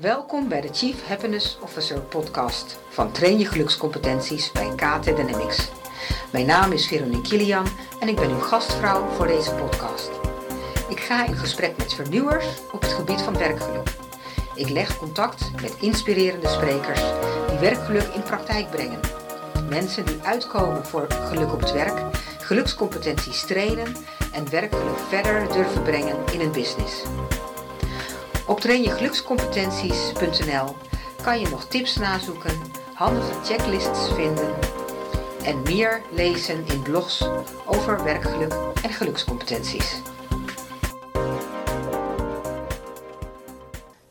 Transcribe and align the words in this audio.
Welkom 0.00 0.48
bij 0.48 0.60
de 0.60 0.68
Chief 0.72 1.06
Happiness 1.06 1.58
Officer 1.62 2.00
podcast 2.00 2.78
van 2.88 3.12
Train 3.12 3.38
je 3.38 3.44
gelukscompetenties 3.44 4.52
bij 4.52 4.74
KT 4.74 5.04
Dynamics. 5.04 5.70
Mijn 6.32 6.46
naam 6.46 6.72
is 6.72 6.86
Veronique 6.86 7.28
Kilian 7.28 7.66
en 8.00 8.08
ik 8.08 8.16
ben 8.16 8.30
uw 8.30 8.38
gastvrouw 8.38 9.08
voor 9.08 9.26
deze 9.26 9.54
podcast. 9.54 10.10
Ik 10.88 11.00
ga 11.00 11.26
in 11.26 11.36
gesprek 11.36 11.76
met 11.76 11.94
vernieuwers 11.94 12.46
op 12.72 12.82
het 12.82 12.92
gebied 12.92 13.20
van 13.20 13.38
werkgeluk. 13.38 13.88
Ik 14.54 14.68
leg 14.68 14.98
contact 14.98 15.50
met 15.62 15.76
inspirerende 15.80 16.48
sprekers 16.48 17.02
die 17.48 17.58
werkgeluk 17.58 18.14
in 18.14 18.22
praktijk 18.22 18.70
brengen. 18.70 19.00
Mensen 19.68 20.06
die 20.06 20.20
uitkomen 20.22 20.86
voor 20.86 21.06
geluk 21.10 21.52
op 21.52 21.60
het 21.60 21.72
werk, 21.72 22.16
gelukscompetenties 22.38 23.46
trainen 23.46 23.96
en 24.32 24.50
werkgeluk 24.50 24.98
verder 25.08 25.52
durven 25.52 25.82
brengen 25.82 26.16
in 26.32 26.40
een 26.40 26.52
business. 26.52 27.02
Op 28.50 28.60
trainjegelukscompetenties.nl 28.60 30.76
kan 31.22 31.40
je 31.40 31.48
nog 31.48 31.64
tips 31.64 31.96
nazoeken, 31.96 32.60
handige 32.94 33.32
checklists 33.44 34.12
vinden 34.12 34.54
en 35.44 35.62
meer 35.62 36.02
lezen 36.12 36.66
in 36.66 36.82
blogs 36.82 37.28
over 37.66 38.04
werkgeluk 38.04 38.54
en 38.82 38.90
gelukscompetenties. 38.90 40.00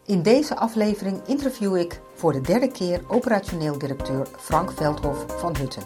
In 0.05 0.21
deze 0.21 0.55
aflevering 0.55 1.21
interview 1.27 1.77
ik 1.77 1.99
voor 2.13 2.33
de 2.33 2.41
derde 2.41 2.71
keer 2.71 3.01
operationeel 3.07 3.77
directeur 3.77 4.27
Frank 4.37 4.71
Veldhof 4.71 5.25
van 5.27 5.55
Hutten. 5.55 5.83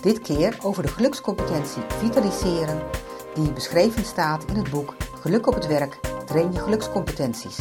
Dit 0.00 0.20
keer 0.20 0.56
over 0.62 0.82
de 0.82 0.88
gelukscompetentie 0.88 1.82
vitaliseren, 1.88 2.82
die 3.34 3.52
beschreven 3.52 4.04
staat 4.04 4.44
in 4.44 4.56
het 4.56 4.70
boek 4.70 4.94
Geluk 5.20 5.46
op 5.46 5.54
het 5.54 5.66
werk, 5.66 5.98
train 6.24 6.52
je 6.52 6.58
gelukscompetenties. 6.58 7.58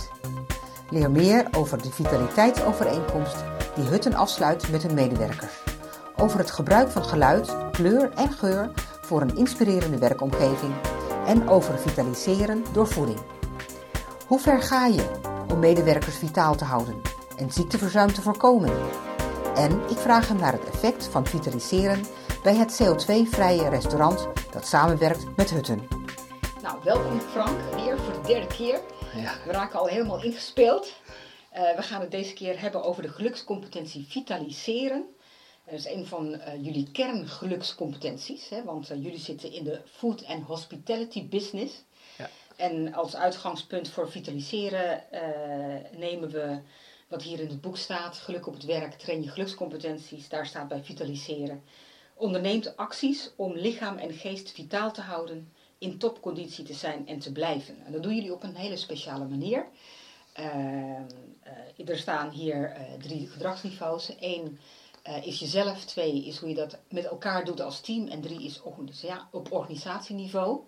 Leer 0.89 1.11
meer 1.11 1.47
over 1.51 1.81
de 1.81 1.91
vitaliteitsovereenkomst 1.91 3.43
die 3.75 3.85
Hutten 3.85 4.13
afsluit 4.13 4.71
met 4.71 4.83
hun 4.83 4.93
medewerkers. 4.93 5.63
Over 6.15 6.39
het 6.39 6.51
gebruik 6.51 6.89
van 6.89 7.03
geluid, 7.03 7.71
kleur 7.71 8.11
en 8.11 8.31
geur 8.31 8.71
voor 9.01 9.21
een 9.21 9.35
inspirerende 9.35 9.97
werkomgeving 9.97 10.73
en 11.25 11.49
over 11.49 11.79
vitaliseren 11.79 12.63
door 12.73 12.87
voeding. 12.87 13.19
Hoe 14.27 14.39
ver 14.39 14.61
ga 14.61 14.85
je 14.85 15.09
om 15.51 15.59
medewerkers 15.59 16.15
vitaal 16.17 16.55
te 16.55 16.65
houden 16.65 17.01
en 17.37 17.51
ziekteverzuim 17.51 18.13
te 18.13 18.21
voorkomen? 18.21 18.71
En 19.55 19.71
ik 19.89 19.97
vraag 19.97 20.27
hem 20.27 20.37
naar 20.37 20.51
het 20.51 20.69
effect 20.69 21.07
van 21.07 21.25
vitaliseren 21.25 22.05
bij 22.43 22.55
het 22.55 22.83
CO2-vrije 22.83 23.69
restaurant 23.69 24.27
dat 24.51 24.67
samenwerkt 24.67 25.25
met 25.35 25.49
Hutten. 25.49 25.87
Nou, 26.61 26.77
welkom 26.83 27.19
Frank, 27.19 27.57
weer 27.75 27.97
derde 28.25 28.47
keer. 28.47 28.81
Ja. 29.15 29.37
We 29.45 29.51
raken 29.51 29.79
al 29.79 29.85
helemaal 29.85 30.23
ingespeeld. 30.23 30.93
Uh, 31.55 31.75
we 31.75 31.81
gaan 31.81 32.01
het 32.01 32.11
deze 32.11 32.33
keer 32.33 32.61
hebben 32.61 32.83
over 32.83 33.01
de 33.01 33.09
gelukscompetentie 33.09 34.05
vitaliseren. 34.09 35.05
Dat 35.65 35.73
is 35.73 35.85
een 35.85 36.05
van 36.05 36.33
uh, 36.33 36.63
jullie 36.63 36.91
kerngelukscompetenties, 36.91 38.49
hè, 38.49 38.63
want 38.63 38.91
uh, 38.91 39.03
jullie 39.03 39.19
zitten 39.19 39.51
in 39.51 39.63
de 39.63 39.81
food 39.85 40.25
and 40.25 40.43
hospitality 40.43 41.27
business. 41.27 41.83
Ja. 42.17 42.29
En 42.55 42.93
als 42.93 43.15
uitgangspunt 43.15 43.89
voor 43.89 44.11
vitaliseren 44.11 45.03
nemen 45.97 46.29
we 46.29 46.59
wat 47.07 47.23
hier 47.23 47.39
in 47.39 47.47
het 47.47 47.61
boek 47.61 47.77
staat, 47.77 48.17
geluk 48.17 48.47
op 48.47 48.53
het 48.53 48.65
werk, 48.65 48.93
train 48.93 49.23
je 49.23 49.29
gelukscompetenties. 49.29 50.29
Daar 50.29 50.45
staat 50.45 50.67
bij 50.67 50.83
vitaliseren. 50.83 51.63
Onderneemt 52.13 52.77
acties 52.77 53.31
om 53.35 53.53
lichaam 53.53 53.97
en 53.97 54.13
geest 54.13 54.51
vitaal 54.51 54.91
te 54.91 55.01
houden 55.01 55.51
in 55.83 55.97
topconditie 55.97 56.65
te 56.65 56.73
zijn 56.73 57.07
en 57.07 57.19
te 57.19 57.31
blijven. 57.31 57.75
En 57.85 57.91
dat 57.91 58.03
doen 58.03 58.15
jullie 58.15 58.33
op 58.33 58.43
een 58.43 58.55
hele 58.55 58.77
speciale 58.77 59.25
manier. 59.25 59.67
Uh, 60.39 60.45
uh, 61.79 61.89
er 61.89 61.97
staan 61.97 62.29
hier 62.29 62.77
uh, 62.77 62.93
drie 63.01 63.27
gedragsniveaus. 63.27 64.11
Eén 64.19 64.59
is 65.23 65.39
jezelf, 65.39 65.85
twee 65.85 66.25
is 66.25 66.37
hoe 66.37 66.49
je 66.49 66.55
dat 66.55 66.79
met 66.89 67.05
elkaar 67.05 67.45
doet 67.45 67.61
als 67.61 67.81
team 67.81 68.07
en 68.07 68.21
drie 68.21 68.43
is 68.43 68.61
op 69.31 69.51
organisatieniveau. 69.51 70.61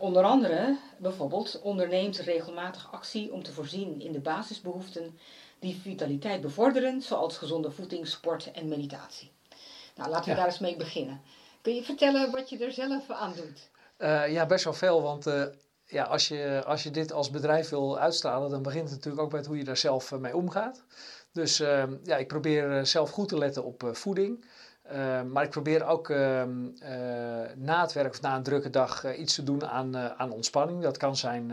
onder 0.00 0.24
andere, 0.24 0.78
bijvoorbeeld, 0.98 1.60
onderneemt 1.62 2.16
regelmatig 2.16 2.92
actie 2.92 3.32
om 3.32 3.42
te 3.42 3.52
voorzien 3.52 4.00
in 4.00 4.12
de 4.12 4.20
basisbehoeften 4.20 5.18
die 5.58 5.80
vitaliteit 5.80 6.40
bevorderen, 6.40 7.02
zoals 7.02 7.38
gezonde 7.38 7.70
voeding, 7.70 8.08
sport 8.08 8.50
en 8.52 8.68
meditatie. 8.68 9.30
Nou, 9.94 10.10
laten 10.10 10.24
we 10.24 10.30
ja. 10.30 10.36
daar 10.36 10.46
eens 10.46 10.58
mee 10.58 10.76
beginnen. 10.76 11.20
Kun 11.60 11.74
je 11.74 11.82
vertellen 11.82 12.30
wat 12.30 12.48
je 12.48 12.64
er 12.64 12.72
zelf 12.72 13.10
aan 13.10 13.32
doet? 13.36 13.68
Uh, 13.98 14.32
ja, 14.32 14.46
best 14.46 14.64
wel 14.64 14.72
veel. 14.72 15.02
Want 15.02 15.26
uh, 15.26 15.42
ja, 15.84 16.04
als, 16.04 16.28
je, 16.28 16.62
als 16.66 16.82
je 16.82 16.90
dit 16.90 17.12
als 17.12 17.30
bedrijf 17.30 17.68
wil 17.68 17.98
uitstralen, 17.98 18.50
dan 18.50 18.62
begint 18.62 18.84
het 18.84 18.94
natuurlijk 18.94 19.22
ook 19.22 19.32
met 19.32 19.46
hoe 19.46 19.56
je 19.56 19.64
daar 19.64 19.76
zelf 19.76 20.10
uh, 20.10 20.18
mee 20.18 20.36
omgaat. 20.36 20.84
Dus 21.32 21.56
ja, 22.02 22.16
ik 22.16 22.28
probeer 22.28 22.86
zelf 22.86 23.10
goed 23.10 23.28
te 23.28 23.38
letten 23.38 23.64
op 23.64 23.88
voeding. 23.92 24.44
maar 25.26 25.42
ik 25.42 25.50
probeer 25.50 25.84
ook 25.84 26.10
ehm, 26.10 26.64
na 27.56 27.80
het 27.80 27.92
werk 27.92 28.12
of 28.12 28.20
na 28.20 28.36
een 28.36 28.42
drukke 28.42 28.70
dag 28.70 29.16
iets 29.16 29.34
te 29.34 29.42
doen 29.42 29.66
aan, 29.66 29.96
aan 29.96 30.30
ontspanning. 30.30 30.82
Dat 30.82 30.96
kan 30.96 31.16
zijn 31.16 31.52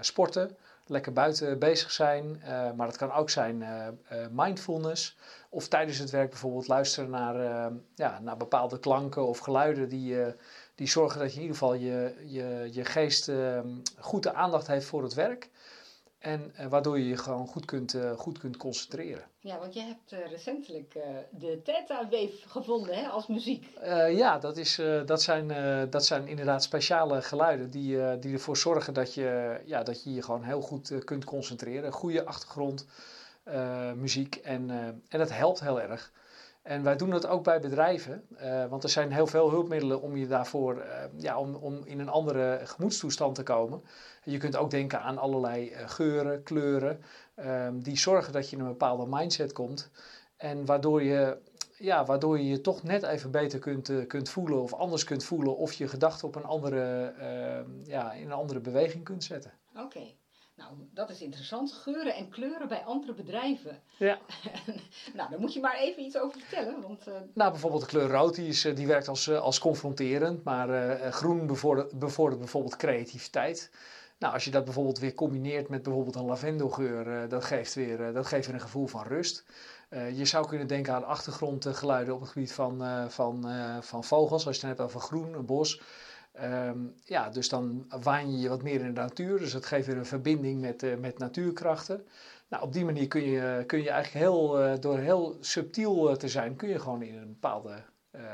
sporten, 0.00 0.56
lekker 0.86 1.12
buiten 1.12 1.58
bezig 1.58 1.90
zijn. 1.90 2.42
maar 2.76 2.86
het 2.86 2.96
kan 2.96 3.12
ook 3.12 3.30
zijn 3.30 3.64
mindfulness. 4.30 5.16
Of 5.48 5.68
tijdens 5.68 5.98
het 5.98 6.10
werk 6.10 6.30
bijvoorbeeld 6.30 6.68
luisteren 6.68 7.10
naar, 7.10 7.70
ja, 7.94 8.20
naar 8.20 8.36
bepaalde 8.36 8.78
klanken 8.78 9.26
of 9.26 9.38
geluiden 9.38 9.88
die 9.88 10.16
die 10.74 10.88
zorgen 10.88 11.20
dat 11.20 11.30
je 11.30 11.36
in 11.36 11.42
ieder 11.42 11.56
geval 11.56 11.74
je, 11.74 12.14
je, 12.26 12.68
je 12.72 12.84
geest 12.84 13.28
uh, 13.28 13.60
goed 13.98 14.22
de 14.22 14.32
aandacht 14.32 14.66
heeft 14.66 14.86
voor 14.86 15.02
het 15.02 15.14
werk. 15.14 15.50
En 16.18 16.52
uh, 16.60 16.66
waardoor 16.66 16.98
je 16.98 17.08
je 17.08 17.16
gewoon 17.16 17.46
goed 17.46 17.64
kunt, 17.64 17.94
uh, 17.94 18.12
goed 18.12 18.38
kunt 18.38 18.56
concentreren. 18.56 19.24
Ja, 19.38 19.58
want 19.58 19.74
je 19.74 19.80
hebt 19.80 20.12
uh, 20.12 20.26
recentelijk 20.30 20.92
de 21.30 21.60
Theta 21.64 22.02
Wave 22.02 22.38
gevonden 22.46 22.94
hè, 22.94 23.08
als 23.08 23.26
muziek. 23.26 23.66
ja, 24.10 24.38
dat, 24.38 24.56
is, 24.56 24.80
dat, 25.06 25.22
zijn, 25.22 25.48
dat 25.90 26.04
zijn 26.04 26.26
inderdaad 26.26 26.62
speciale 26.62 27.22
geluiden 27.22 27.70
die, 27.70 28.18
die 28.18 28.32
ervoor 28.32 28.56
zorgen 28.56 28.94
dat 28.94 29.14
je, 29.14 29.60
ja, 29.64 29.82
dat 29.82 30.04
je 30.04 30.14
je 30.14 30.22
gewoon 30.22 30.42
heel 30.42 30.60
goed 30.60 31.04
kunt 31.04 31.24
concentreren. 31.24 31.92
Goede 31.92 32.24
achtergrond, 32.24 32.86
muziek 33.96 34.36
en, 34.36 34.70
en 35.08 35.18
dat 35.18 35.30
helpt 35.30 35.60
heel 35.60 35.80
erg. 35.80 36.12
En 36.64 36.82
wij 36.82 36.96
doen 36.96 37.10
dat 37.10 37.26
ook 37.26 37.44
bij 37.44 37.60
bedrijven, 37.60 38.26
uh, 38.42 38.64
want 38.66 38.82
er 38.82 38.88
zijn 38.88 39.12
heel 39.12 39.26
veel 39.26 39.50
hulpmiddelen 39.50 40.00
om 40.00 40.16
je 40.16 40.26
daarvoor, 40.26 40.76
uh, 40.76 40.82
ja, 41.16 41.38
om, 41.38 41.54
om 41.54 41.84
in 41.84 42.00
een 42.00 42.08
andere 42.08 42.60
gemoedstoestand 42.64 43.34
te 43.34 43.42
komen. 43.42 43.82
Je 44.22 44.38
kunt 44.38 44.56
ook 44.56 44.70
denken 44.70 45.00
aan 45.00 45.18
allerlei 45.18 45.70
uh, 45.70 45.88
geuren, 45.88 46.42
kleuren, 46.42 47.00
um, 47.36 47.82
die 47.82 47.98
zorgen 47.98 48.32
dat 48.32 48.50
je 48.50 48.56
in 48.56 48.62
een 48.62 48.68
bepaalde 48.68 49.06
mindset 49.08 49.52
komt. 49.52 49.90
En 50.36 50.64
waardoor 50.64 51.02
je, 51.02 51.38
ja, 51.78 52.04
waardoor 52.04 52.38
je 52.38 52.48
je 52.48 52.60
toch 52.60 52.82
net 52.82 53.02
even 53.02 53.30
beter 53.30 53.58
kunt, 53.58 54.06
kunt 54.06 54.28
voelen 54.28 54.62
of 54.62 54.72
anders 54.74 55.04
kunt 55.04 55.24
voelen 55.24 55.56
of 55.56 55.72
je 55.72 55.88
gedachten 55.88 56.28
op 56.28 56.34
een 56.34 56.44
andere, 56.44 57.14
ehm, 57.18 57.70
ja, 57.82 58.12
in 58.12 58.24
een 58.24 58.32
andere 58.32 58.60
beweging 58.60 59.04
kunt 59.04 59.24
zetten. 59.24 59.52
Oké. 59.76 60.00
Nou, 60.56 60.70
dat 60.92 61.10
is 61.10 61.22
interessant. 61.22 61.72
Geuren 61.72 62.14
en 62.14 62.28
kleuren 62.28 62.68
bij 62.68 62.84
andere 62.84 63.14
bedrijven. 63.14 63.82
Ja. 63.98 64.18
nou, 65.16 65.30
daar 65.30 65.40
moet 65.40 65.52
je 65.52 65.60
maar 65.60 65.76
even 65.76 66.02
iets 66.02 66.16
over 66.16 66.40
vertellen. 66.40 66.80
Want, 66.80 67.08
uh... 67.08 67.14
Nou, 67.34 67.50
bijvoorbeeld 67.50 67.82
de 67.82 67.88
kleur 67.88 68.08
rood, 68.08 68.34
die, 68.34 68.48
is, 68.48 68.64
eh, 68.64 68.76
die 68.76 68.86
werkt 68.86 69.08
als, 69.08 69.28
eh, 69.28 69.40
als 69.40 69.58
confronterend. 69.58 70.44
Maar 70.44 70.68
uh, 70.68 71.10
groen 71.10 71.46
bevordert, 71.46 71.98
bevordert 71.98 72.40
bijvoorbeeld 72.40 72.76
creativiteit. 72.76 73.70
Nou, 74.18 74.34
als 74.34 74.44
je 74.44 74.50
dat 74.50 74.64
bijvoorbeeld 74.64 74.98
weer 74.98 75.14
combineert 75.14 75.68
met 75.68 75.82
bijvoorbeeld 75.82 76.14
een 76.14 76.24
lavendelgeur, 76.24 77.28
dat, 77.28 77.44
geeft 77.44 77.74
weer, 77.74 78.12
dat 78.12 78.26
geeft 78.26 78.46
weer 78.46 78.54
een 78.54 78.60
gevoel 78.60 78.86
van 78.86 79.02
rust. 79.02 79.44
je 80.14 80.24
zou 80.24 80.46
kunnen 80.46 80.66
denken 80.66 80.94
aan 80.94 81.04
achtergrondgeluiden 81.04 82.14
op 82.14 82.20
het 82.20 82.30
gebied 82.30 82.52
van, 82.52 82.82
van, 83.10 83.44
van 83.80 84.04
vogels. 84.04 84.46
Als 84.46 84.60
je 84.60 84.66
het 84.66 84.78
hebt 84.78 84.88
over 84.88 85.00
groen, 85.00 85.34
een 85.34 85.46
bos. 85.46 85.80
Um, 86.42 86.94
ja, 87.04 87.30
dus 87.30 87.48
dan 87.48 87.86
waan 88.02 88.32
je 88.32 88.38
je 88.38 88.48
wat 88.48 88.62
meer 88.62 88.80
in 88.80 88.94
de 88.94 89.00
natuur. 89.00 89.38
Dus 89.38 89.52
dat 89.52 89.66
geeft 89.66 89.86
weer 89.86 89.96
een 89.96 90.06
verbinding 90.06 90.60
met, 90.60 90.82
uh, 90.82 90.96
met 90.96 91.18
natuurkrachten. 91.18 92.06
Nou, 92.48 92.62
op 92.62 92.72
die 92.72 92.84
manier 92.84 93.08
kun 93.08 93.22
je, 93.22 93.64
kun 93.66 93.82
je 93.82 93.90
eigenlijk 93.90 94.24
heel, 94.24 94.60
uh, 94.60 94.72
door 94.80 94.98
heel 94.98 95.36
subtiel 95.40 96.10
uh, 96.10 96.16
te 96.16 96.28
zijn, 96.28 96.56
kun 96.56 96.68
je 96.68 96.78
gewoon 96.78 97.02
in 97.02 97.16
een 97.16 97.28
bepaalde 97.28 97.74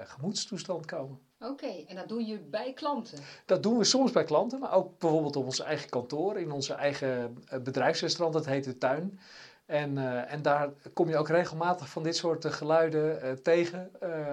gemoedstoestand 0.05 0.87
komen. 0.87 1.19
Oké, 1.41 1.85
en 1.87 1.97
dat 1.97 2.09
doe 2.09 2.27
je 2.27 2.39
bij 2.39 2.73
klanten? 2.73 3.19
Dat 3.47 3.63
doen 3.63 3.79
we 3.79 3.85
soms 3.85 4.13
bij 4.13 4.25
klanten, 4.25 4.59
maar 4.61 4.73
ook 4.73 4.99
bijvoorbeeld 4.99 5.37
op 5.37 5.45
ons 5.45 5.61
eigen 5.61 5.91
kantoor, 5.91 6.39
in 6.39 6.53
onze 6.53 6.75
eigen 6.75 7.39
bedrijfsrestaurant, 7.63 8.35
dat 8.35 8.47
heet 8.47 8.65
de 8.65 8.79
Tuin. 8.79 9.21
En, 9.67 9.99
en 10.27 10.43
daar 10.43 10.71
kom 10.93 11.09
je 11.09 11.17
ook 11.17 11.29
regelmatig 11.29 11.89
van 11.89 12.03
dit 12.03 12.17
soort 12.17 12.47
geluiden 12.47 13.43
tegen 13.43 13.91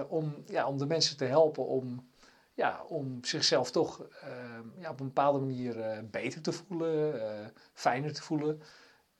om, 0.08 0.34
ja, 0.46 0.66
om 0.66 0.78
de 0.78 0.86
mensen 0.86 1.16
te 1.16 1.24
helpen 1.24 1.66
om 1.66 2.06
ja, 2.58 2.84
om 2.88 3.24
zichzelf 3.24 3.70
toch 3.70 4.06
uh, 4.24 4.58
ja, 4.78 4.90
op 4.90 5.00
een 5.00 5.06
bepaalde 5.06 5.38
manier 5.38 5.76
uh, 5.76 5.98
beter 6.10 6.42
te 6.42 6.52
voelen, 6.52 7.14
uh, 7.14 7.46
fijner 7.72 8.12
te 8.12 8.22
voelen. 8.22 8.62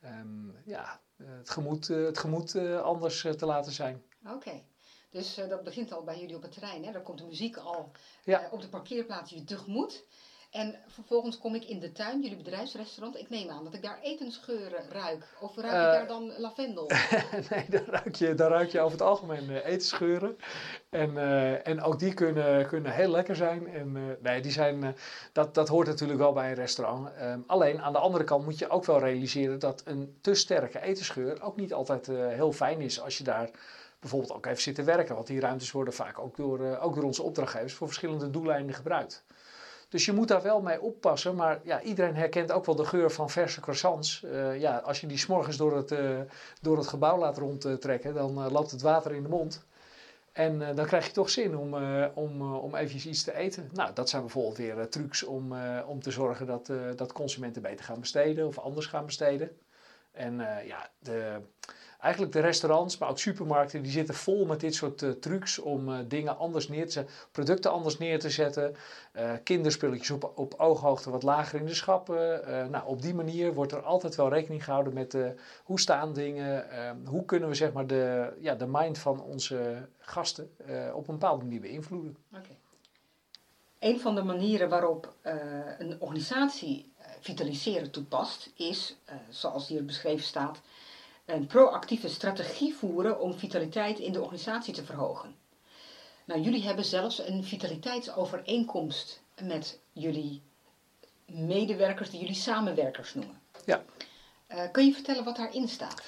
Um, 0.05 0.55
ja, 0.65 1.01
het 1.17 1.51
gemoed, 1.51 1.87
het 1.89 2.19
gemoed 2.19 2.57
anders 2.83 3.21
te 3.21 3.47
laten 3.47 3.73
zijn. 3.73 4.03
Oké, 4.27 4.63
dus 5.11 5.35
dat 5.35 5.65
begint 5.65 5.93
al 5.93 6.05
bij 6.05 6.21
jullie 6.21 6.37
op 6.37 6.43
het 6.43 6.53
terrein. 6.53 6.85
Hè? 6.85 6.93
Daar 6.93 7.03
komt 7.03 7.19
de 7.19 7.25
muziek 7.25 7.57
al 7.57 7.91
ja. 8.25 8.49
op 8.51 8.61
de 8.61 8.69
parkeerplaats 8.69 9.31
je 9.31 9.45
tegemoet. 9.45 10.05
En 10.51 10.75
vervolgens 10.87 11.39
kom 11.39 11.55
ik 11.55 11.65
in 11.65 11.81
de 11.81 11.93
tuin, 11.93 12.21
jullie 12.23 12.37
bedrijfsrestaurant. 12.37 13.17
Ik 13.17 13.29
neem 13.29 13.51
aan 13.51 13.65
dat 13.65 13.75
ik 13.75 13.83
daar 13.83 14.01
etensgeuren 14.03 14.89
ruik. 14.91 15.25
Of 15.41 15.57
ruik 15.57 15.67
ik 15.67 15.79
Eh, 15.79 15.93
daar 15.93 16.07
dan 16.07 16.33
lavendel? 16.39 16.87
nee, 17.51 17.67
daar 17.69 17.85
ruik, 17.87 18.15
je, 18.15 18.35
daar 18.35 18.51
ruik 18.51 18.71
je 18.71 18.81
over 18.81 18.99
het 18.99 19.07
algemeen 19.07 19.51
eh, 19.51 19.67
etensgeuren. 19.67 20.37
En, 20.91 21.19
eh, 21.19 21.67
en 21.67 21.83
ook 21.83 21.99
die 21.99 22.15
kunnen, 22.15 22.67
kunnen 22.67 22.93
heel 22.93 23.11
lekker 23.11 23.37
zijn. 23.37 23.67
En, 23.69 23.97
eh, 23.97 24.03
nee, 24.23 24.41
die 24.41 24.53
zijn, 24.53 24.97
dat, 25.33 25.55
dat 25.55 25.69
hoort 25.69 25.87
natuurlijk 25.87 26.19
wel 26.19 26.33
bij 26.33 26.49
een 26.49 26.55
restaurant. 26.55 27.13
Ehm, 27.15 27.41
alleen 27.47 27.81
aan 27.81 27.93
de 27.93 27.99
andere 27.99 28.25
kant 28.25 28.45
moet 28.45 28.59
je 28.59 28.69
ook 28.69 28.85
wel 28.85 28.99
realiseren 28.99 29.59
dat 29.59 29.83
een 29.85 30.19
te 30.21 30.35
sterke 30.35 30.81
etensgeur 30.81 31.43
ook 31.43 31.57
niet 31.57 31.73
altijd 31.73 32.07
heel 32.07 32.53
fijn 32.53 32.81
is 32.81 33.01
als 33.01 33.19
je 33.19 33.25
daar 33.25 33.51
bijvoorbeeld 34.01 34.33
ook 34.33 34.47
even 34.47 34.63
zit 34.63 34.75
te 34.75 34.83
werken. 34.83 35.15
Want 35.15 35.27
die 35.27 35.41
ruimtes 35.41 35.71
worden 35.71 35.95
vaak 35.95 36.19
ook 36.19 36.37
door, 36.37 36.79
ook 36.79 36.95
door 36.95 37.05
onze 37.05 37.23
opdrachtgevers 37.23 37.75
voor 37.75 37.87
verschillende 37.87 38.31
doeleinden 38.31 38.75
gebruikt. 38.75 39.25
Dus 39.89 40.05
je 40.05 40.13
moet 40.13 40.29
daar 40.29 40.43
wel 40.43 40.61
mee 40.61 40.81
oppassen. 40.81 41.35
Maar 41.35 41.61
ja, 41.65 41.83
iedereen 41.83 42.17
herkent 42.17 42.53
ook 42.53 42.67
wel 42.67 42.75
de 42.75 42.85
geur 42.85 43.11
van 43.11 43.31
verse 43.31 43.61
croissants. 43.61 44.23
Eh, 44.23 44.61
ja, 44.61 44.77
als 44.77 45.01
je 45.01 45.07
die 45.07 45.19
s'morgens 45.19 45.57
door 45.57 45.77
het, 45.77 45.91
eh, 45.93 46.21
door 46.61 46.77
het 46.77 46.87
gebouw 46.87 47.19
laat 47.19 47.39
rondtrekken, 47.39 48.15
dan 48.15 48.45
eh, 48.45 48.51
loopt 48.51 48.71
het 48.71 48.83
water 48.83 49.15
in 49.15 49.23
de 49.23 49.29
mond. 49.29 49.67
En 50.33 50.75
dan 50.75 50.87
krijg 50.87 51.07
je 51.07 51.13
toch 51.13 51.31
zin 51.31 51.57
om, 51.57 51.75
om, 52.15 52.55
om 52.55 52.75
eventjes 52.75 53.07
iets 53.07 53.25
te 53.25 53.35
eten. 53.35 53.71
Nou, 53.73 53.93
dat 53.95 54.09
zijn 54.09 54.23
bijvoorbeeld 54.23 54.57
weer 54.57 54.89
trucs 54.89 55.23
om, 55.23 55.55
om 55.87 56.01
te 56.01 56.11
zorgen 56.11 56.47
dat, 56.47 56.73
dat 56.97 57.13
consumenten 57.13 57.63
beter 57.63 57.85
gaan 57.85 58.01
besteden 58.01 58.47
of 58.47 58.59
anders 58.59 58.87
gaan 58.87 59.07
besteden. 59.07 59.51
En 60.19 60.41
eh, 60.41 60.67
ja, 60.67 60.91
de, 60.99 61.41
eigenlijk 61.99 62.33
de 62.33 62.41
restaurants, 62.41 62.99
maar 62.99 63.09
ook 63.09 63.19
supermarkten, 63.19 63.83
die 63.83 63.93
zitten 63.93 64.15
vol 64.15 64.47
met 64.47 64.61
dit 64.61 64.75
soort 64.75 65.03
eh, 65.03 65.11
trucs 65.11 65.59
om 65.59 65.93
eh, 65.93 65.99
dingen 66.09 66.39
anders 66.39 66.69
neer 66.69 66.87
te 66.87 66.93
zetten, 66.93 67.15
producten 67.33 67.71
anders 67.71 67.99
neer 67.99 68.19
te 68.19 68.31
zetten. 68.31 68.77
kinderspulletjes 69.45 70.11
op, 70.11 70.33
op 70.35 70.55
ooghoogte 70.55 71.11
wat 71.11 71.23
lager 71.23 71.61
in 71.61 71.67
de 71.67 71.75
schappen. 71.75 72.41
Nou, 72.71 72.87
op 72.87 73.03
die 73.03 73.15
manier 73.15 73.55
wordt 73.55 73.73
er 73.73 73.83
altijd 73.83 74.15
wel 74.15 74.29
rekening 74.29 74.65
gehouden 74.65 74.93
met 74.93 75.17
hoe 75.65 75.81
staan 75.81 76.13
dingen, 76.13 76.71
eh, 76.71 76.91
hoe 77.05 77.25
kunnen 77.25 77.49
we 77.49 77.55
zeg 77.55 77.73
maar 77.73 77.87
de, 77.87 78.33
ja, 78.41 78.55
de 78.55 78.67
mind 78.67 78.99
van 78.99 79.23
onze 79.23 79.89
gasten 79.99 80.51
op 80.95 81.09
een 81.09 81.19
bepaalde 81.19 81.45
manier 81.45 81.61
beïnvloeden. 81.61 82.17
Oké. 82.37 82.57
Een 83.79 84.01
van 84.01 84.15
de 84.15 84.23
manieren 84.23 84.69
waarop 84.69 85.15
een 85.79 86.01
organisatie 86.01 86.93
vitaliseren 87.21 87.91
toepast, 87.91 88.51
is, 88.55 88.95
eh, 89.05 89.15
zoals 89.31 89.69
hier 89.69 89.85
beschreven 89.85 90.25
staat, 90.25 90.61
een 91.25 91.47
proactieve 91.47 92.09
strategie 92.09 92.75
voeren 92.75 93.21
om 93.21 93.39
vitaliteit 93.39 93.99
in 93.99 94.13
de 94.13 94.21
organisatie 94.21 94.75
te 94.75 94.85
verhogen. 94.85 95.35
Nou, 96.25 96.41
jullie 96.41 96.63
hebben 96.63 96.85
zelfs 96.85 97.19
een 97.19 97.45
vitaliteitsovereenkomst 97.45 99.21
met 99.43 99.79
jullie 99.93 100.43
medewerkers, 101.27 102.11
die 102.11 102.21
jullie 102.21 102.35
samenwerkers 102.35 103.15
noemen. 103.15 103.41
Ja. 103.65 103.85
Eh, 104.47 104.71
kun 104.73 104.87
je 104.87 104.93
vertellen 104.93 105.25
wat 105.25 105.37
daarin 105.37 105.69
staat? 105.69 106.03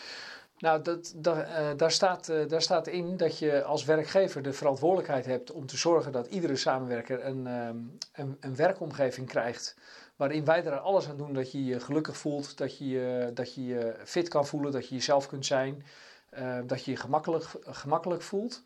Nou, 0.60 0.82
dat, 0.82 1.12
daar, 1.16 1.42
eh, 1.42 1.76
daar, 1.76 1.90
staat, 1.90 2.28
eh, 2.28 2.48
daar 2.48 2.62
staat 2.62 2.86
in 2.86 3.16
dat 3.16 3.38
je 3.38 3.62
als 3.62 3.84
werkgever 3.84 4.42
de 4.42 4.52
verantwoordelijkheid 4.52 5.26
hebt 5.26 5.52
om 5.52 5.66
te 5.66 5.76
zorgen 5.76 6.12
dat 6.12 6.26
iedere 6.26 6.56
samenwerker 6.56 7.24
een, 7.24 7.46
ehm, 7.46 7.76
een, 8.12 8.36
een 8.40 8.56
werkomgeving 8.56 9.28
krijgt. 9.28 9.76
Waarin 10.16 10.44
wij 10.44 10.64
er 10.64 10.78
alles 10.78 11.08
aan 11.08 11.16
doen 11.16 11.32
dat 11.32 11.52
je 11.52 11.64
je 11.64 11.80
gelukkig 11.80 12.16
voelt, 12.16 12.58
dat 12.58 12.78
je 12.78 12.88
je, 12.88 13.30
dat 13.34 13.54
je, 13.54 13.94
fit 14.04 14.28
kan 14.28 14.46
voelen, 14.46 14.72
dat 14.72 14.88
je 14.88 14.94
jezelf 14.94 15.26
kunt 15.26 15.46
zijn, 15.46 15.84
eh, 16.30 16.58
dat 16.66 16.84
je 16.84 16.90
je 16.90 16.96
gemakkelijk, 16.96 17.44
gemakkelijk 17.64 18.22
voelt. 18.22 18.62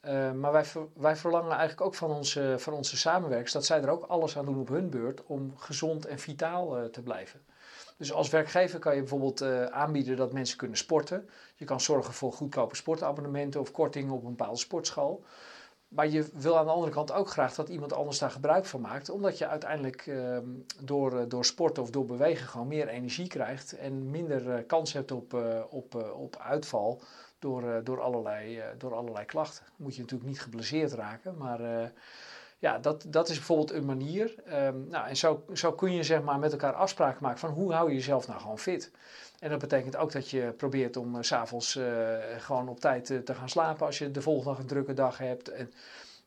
Eh, 0.00 0.32
maar 0.32 0.52
wij, 0.52 0.64
wij 0.94 1.16
verlangen 1.16 1.50
eigenlijk 1.50 1.80
ook 1.80 1.94
van 1.94 2.10
onze, 2.10 2.54
van 2.58 2.72
onze 2.72 2.96
samenwerkers 2.96 3.52
dat 3.52 3.66
zij 3.66 3.82
er 3.82 3.90
ook 3.90 4.04
alles 4.04 4.38
aan 4.38 4.44
doen 4.44 4.60
op 4.60 4.68
hun 4.68 4.90
beurt 4.90 5.24
om 5.26 5.56
gezond 5.56 6.06
en 6.06 6.18
vitaal 6.18 6.78
eh, 6.78 6.84
te 6.84 7.02
blijven. 7.02 7.40
Dus 8.00 8.12
als 8.12 8.30
werkgever 8.30 8.78
kan 8.78 8.94
je 8.94 9.00
bijvoorbeeld 9.00 9.40
eh, 9.40 9.64
aanbieden 9.64 10.16
dat 10.16 10.32
mensen 10.32 10.56
kunnen 10.56 10.76
sporten. 10.76 11.28
Je 11.54 11.64
kan 11.64 11.80
zorgen 11.80 12.14
voor 12.14 12.32
goedkope 12.32 12.76
sportabonnementen 12.76 13.60
of 13.60 13.70
kortingen 13.70 14.12
op 14.12 14.22
een 14.24 14.36
bepaalde 14.36 14.58
sportschool. 14.58 15.24
Maar 15.88 16.08
je 16.08 16.28
wil 16.34 16.58
aan 16.58 16.64
de 16.64 16.70
andere 16.72 16.92
kant 16.92 17.12
ook 17.12 17.28
graag 17.28 17.54
dat 17.54 17.68
iemand 17.68 17.92
anders 17.92 18.18
daar 18.18 18.30
gebruik 18.30 18.64
van 18.66 18.80
maakt. 18.80 19.10
Omdat 19.10 19.38
je 19.38 19.46
uiteindelijk 19.46 20.06
ehm, 20.06 20.44
door, 20.82 21.18
eh, 21.18 21.24
door 21.28 21.44
sporten 21.44 21.82
of 21.82 21.90
door 21.90 22.04
bewegen 22.04 22.46
gewoon 22.46 22.68
meer 22.68 22.88
energie 22.88 23.28
krijgt. 23.28 23.72
En 23.72 24.10
minder 24.10 24.50
eh, 24.50 24.66
kans 24.66 24.92
hebt 24.92 25.10
op, 25.10 25.34
op, 25.70 25.94
op 26.16 26.36
uitval 26.36 27.02
door, 27.38 27.84
door, 27.84 28.00
allerlei, 28.00 28.62
door 28.78 28.94
allerlei 28.94 29.24
klachten. 29.24 29.64
Moet 29.76 29.94
je 29.94 30.00
natuurlijk 30.00 30.30
niet 30.30 30.40
geblesseerd 30.40 30.92
raken. 30.92 31.36
Maar 31.36 31.92
ja, 32.60 32.78
dat, 32.78 33.04
dat 33.08 33.28
is 33.28 33.36
bijvoorbeeld 33.36 33.72
een 33.72 33.84
manier. 33.84 34.34
Ehm, 34.44 34.88
nou, 34.88 35.08
en 35.08 35.16
zo, 35.16 35.44
zo 35.52 35.72
kun 35.72 35.92
je 35.92 36.02
zeg 36.02 36.22
maar 36.22 36.38
met 36.38 36.52
elkaar 36.52 36.72
afspraken 36.72 37.22
maken 37.22 37.38
van 37.38 37.50
hoe 37.50 37.72
hou 37.72 37.88
je 37.88 37.94
jezelf 37.94 38.26
nou 38.26 38.40
gewoon 38.40 38.58
fit. 38.58 38.90
En 39.38 39.50
dat 39.50 39.58
betekent 39.58 39.96
ook 39.96 40.12
dat 40.12 40.30
je 40.30 40.52
probeert 40.56 40.96
om 40.96 41.22
s 41.22 41.26
s'avonds 41.26 41.76
eh 41.76 42.18
gewoon 42.38 42.68
op 42.68 42.80
tijd 42.80 43.10
eh, 43.10 43.18
te 43.18 43.34
gaan 43.34 43.48
slapen 43.48 43.86
als 43.86 43.98
je 43.98 44.10
de 44.10 44.22
volgende 44.22 44.50
dag 44.50 44.58
een 44.58 44.66
drukke 44.66 44.94
dag 44.94 45.18
hebt. 45.18 45.48
En, 45.48 45.72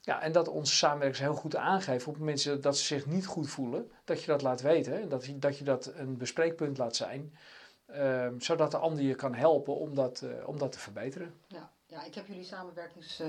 ja, 0.02 0.22
en 0.22 0.32
dat 0.32 0.48
onze 0.48 0.76
samenwerkers 0.76 1.20
heel 1.20 1.34
goed 1.34 1.56
aangeven 1.56 2.12
op 2.12 2.18
mensen 2.18 2.62
dat 2.62 2.78
ze 2.78 2.84
zich 2.84 3.06
niet 3.06 3.26
goed 3.26 3.50
voelen, 3.50 3.92
dat 4.04 4.22
je 4.22 4.28
dat 4.28 4.42
laat 4.42 4.62
weten. 4.62 5.02
En 5.02 5.10
dat, 5.10 5.28
dat 5.36 5.58
je 5.58 5.64
dat 5.64 5.92
een 5.96 6.18
bespreekpunt 6.18 6.78
laat 6.78 6.96
zijn, 6.96 7.34
ehm, 7.86 8.40
zodat 8.40 8.72
de 8.72 8.78
ander 8.78 9.04
je 9.04 9.16
kan 9.16 9.34
helpen 9.34 9.76
om 9.76 9.96
dat, 9.96 10.22
eh, 10.22 10.48
om 10.48 10.58
dat 10.58 10.72
te 10.72 10.80
verbeteren. 10.80 11.34
Ja, 11.48 11.72
ja 11.94 12.04
ik 12.04 12.16
heb 12.16 12.28
jullie 12.28 12.44
samenwerkings 12.46 13.20
eh, 13.20 13.28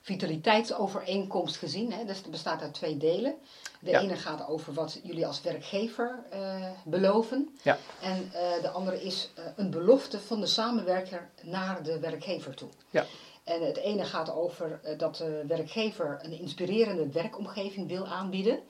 vitaliteitsovereenkomst 0.00 1.56
gezien. 1.56 1.92
Hè? 1.92 2.04
Dus 2.04 2.16
het 2.16 2.30
bestaat 2.30 2.62
uit 2.62 2.74
twee 2.74 2.96
delen. 2.96 3.34
De 3.80 3.90
Ja. 3.90 4.00
ene 4.00 4.16
gaat 4.16 4.48
over 4.48 4.72
wat 4.72 5.00
jullie 5.02 5.26
als 5.26 5.40
werkgever 5.42 6.18
eh, 6.30 6.70
beloven. 6.84 7.58
Ja. 7.62 7.78
En 8.02 8.30
eh, 8.32 8.62
de 8.62 8.70
andere 8.70 9.02
is 9.02 9.30
eh, 9.34 9.44
een 9.56 9.70
belofte 9.70 10.20
van 10.20 10.40
de 10.40 10.46
samenwerker 10.46 11.28
naar 11.42 11.82
de 11.82 11.98
werkgever 11.98 12.54
toe. 12.54 12.68
Ja. 12.90 13.06
En 13.44 13.62
het 13.66 13.76
ene 13.76 14.04
gaat 14.04 14.30
over 14.32 14.80
dat 14.96 15.16
de 15.16 15.44
werkgever 15.46 16.18
een 16.22 16.38
inspirerende 16.38 17.08
werkomgeving 17.12 17.88
wil 17.88 18.06
aanbieden. 18.06 18.60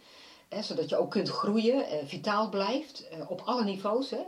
Hè, 0.49 0.63
zodat 0.63 0.89
je 0.89 0.97
ook 0.97 1.11
kunt 1.11 1.29
groeien, 1.29 1.87
eh, 1.87 1.99
vitaal 2.05 2.49
blijft, 2.49 3.09
eh, 3.09 3.31
op 3.31 3.41
alle 3.45 3.65
niveaus. 3.65 4.11
Hè. 4.11 4.21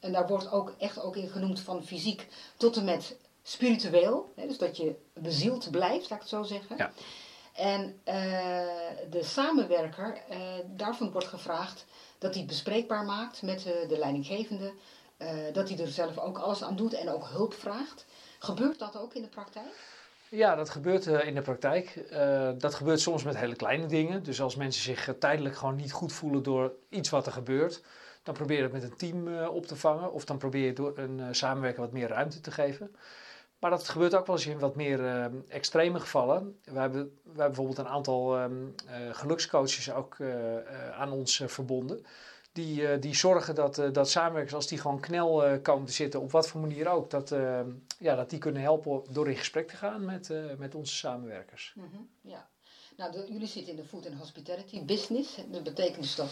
En 0.00 0.12
daar 0.12 0.26
wordt 0.26 0.50
ook 0.52 0.74
echt 0.78 1.00
ook 1.02 1.16
in 1.16 1.28
genoemd 1.28 1.60
van 1.60 1.84
fysiek 1.84 2.28
tot 2.56 2.76
en 2.76 2.84
met 2.84 3.16
spiritueel. 3.46 4.32
Hè, 4.36 4.46
dus 4.46 4.58
dat 4.58 4.76
je 4.76 4.94
bezield 5.12 5.70
blijft, 5.70 6.10
laat 6.10 6.18
ik 6.18 6.18
het 6.18 6.28
zo 6.28 6.42
zeggen. 6.42 6.76
Ja. 6.76 6.92
En 7.54 8.00
eh, 8.04 8.14
de 9.10 9.22
samenwerker, 9.22 10.18
eh, 10.28 10.38
daarvan 10.66 11.10
wordt 11.10 11.26
gevraagd 11.26 11.86
dat 12.18 12.30
hij 12.30 12.40
het 12.40 12.50
bespreekbaar 12.50 13.04
maakt 13.04 13.42
met 13.42 13.66
eh, 13.66 13.88
de 13.88 13.98
leidinggevende. 13.98 14.72
dat 15.52 15.68
hij 15.68 15.78
er 15.78 15.88
zelf 15.88 16.18
ook 16.18 16.38
alles 16.38 16.62
aan 16.62 16.76
doet 16.76 16.92
en 16.92 17.08
ook 17.08 17.28
hulp 17.28 17.54
vraagt. 17.54 18.06
Gebeurt 18.38 18.78
dat 18.78 18.98
ook 18.98 19.14
in 19.14 19.22
de 19.22 19.28
praktijk? 19.28 19.92
Ja, 20.28 20.54
dat 20.54 20.70
gebeurt 20.70 21.06
in 21.06 21.34
de 21.34 21.42
praktijk. 21.42 22.04
Dat 22.58 22.74
gebeurt 22.74 23.00
soms 23.00 23.22
met 23.22 23.36
hele 23.36 23.56
kleine 23.56 23.86
dingen. 23.86 24.22
Dus 24.22 24.40
als 24.40 24.56
mensen 24.56 24.82
zich 24.82 25.14
tijdelijk 25.18 25.56
gewoon 25.56 25.76
niet 25.76 25.92
goed 25.92 26.12
voelen 26.12 26.42
door 26.42 26.72
iets 26.88 27.10
wat 27.10 27.26
er 27.26 27.32
gebeurt, 27.32 27.82
dan 28.22 28.34
probeer 28.34 28.56
je 28.56 28.62
het 28.62 28.72
met 28.72 28.82
een 28.82 28.96
team 28.96 29.46
op 29.46 29.66
te 29.66 29.76
vangen. 29.76 30.12
Of 30.12 30.24
dan 30.24 30.38
probeer 30.38 30.64
je 30.64 30.72
door 30.72 30.98
een 30.98 31.34
samenwerker 31.34 31.80
wat 31.80 31.92
meer 31.92 32.08
ruimte 32.08 32.40
te 32.40 32.50
geven. 32.50 32.94
Maar 33.64 33.72
dat 33.72 33.88
gebeurt 33.88 34.14
ook 34.14 34.26
wel 34.26 34.36
eens 34.36 34.46
in 34.46 34.58
wat 34.58 34.74
meer 34.74 35.06
eh, 35.06 35.24
extreme 35.48 36.00
gevallen. 36.00 36.58
We 36.64 36.78
hebben, 36.78 37.02
we 37.02 37.28
hebben 37.28 37.46
bijvoorbeeld 37.46 37.78
een 37.78 37.88
aantal 37.88 38.36
ehm, 38.36 38.52
eh, 38.86 39.14
gelukscoaches 39.14 39.92
ook 39.92 40.18
eh, 40.18 40.90
aan 40.90 41.12
ons 41.12 41.42
verbonden. 41.46 42.04
Die, 42.52 42.98
die 42.98 43.14
zorgen 43.14 43.54
dat, 43.54 43.82
dat 43.92 44.10
samenwerkers, 44.10 44.54
als 44.54 44.66
die 44.66 44.78
gewoon 44.78 45.00
knel 45.00 45.60
komen 45.60 45.86
te 45.86 45.92
zitten, 45.92 46.20
op 46.20 46.30
wat 46.30 46.48
voor 46.48 46.60
manier 46.60 46.88
ook, 46.88 47.10
dat, 47.10 47.32
eh, 47.32 47.60
ja, 47.98 48.14
dat 48.14 48.30
die 48.30 48.38
kunnen 48.38 48.62
helpen 48.62 49.02
door 49.10 49.28
in 49.28 49.36
gesprek 49.36 49.68
te 49.68 49.76
gaan 49.76 50.04
met, 50.04 50.30
met 50.58 50.74
onze 50.74 50.94
samenwerkers. 50.94 51.74
Mhm, 51.76 52.02
Ja. 52.20 52.48
Nou, 52.96 53.32
jullie 53.32 53.46
zitten 53.46 53.72
in 53.72 53.78
de 53.82 53.88
food 53.88 54.06
and 54.06 54.18
hospitality 54.18 54.84
business. 54.84 55.36
Dat 55.50 55.62
betekent 55.62 56.02
dus 56.02 56.14
dat 56.14 56.30